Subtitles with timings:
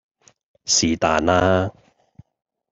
[0.65, 1.71] 是但啦